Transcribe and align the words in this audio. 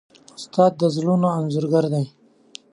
استاد 0.37 0.71
د 0.79 0.81
زړونو 0.95 1.27
انځورګر 1.37 1.85
دی. 1.93 2.05